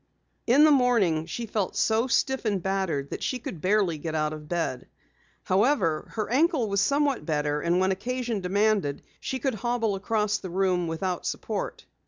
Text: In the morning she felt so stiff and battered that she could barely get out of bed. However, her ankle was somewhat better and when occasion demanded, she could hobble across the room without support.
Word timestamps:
In 0.47 0.63
the 0.63 0.71
morning 0.71 1.27
she 1.27 1.45
felt 1.45 1.75
so 1.75 2.07
stiff 2.07 2.43
and 2.45 2.59
battered 2.63 3.11
that 3.11 3.21
she 3.21 3.37
could 3.37 3.61
barely 3.61 3.99
get 3.99 4.15
out 4.15 4.33
of 4.33 4.49
bed. 4.49 4.87
However, 5.43 6.07
her 6.15 6.27
ankle 6.27 6.67
was 6.69 6.81
somewhat 6.81 7.23
better 7.23 7.61
and 7.61 7.79
when 7.79 7.91
occasion 7.91 8.41
demanded, 8.41 9.03
she 9.19 9.37
could 9.37 9.53
hobble 9.53 9.93
across 9.93 10.39
the 10.39 10.49
room 10.49 10.87
without 10.87 11.27
support. 11.27 11.85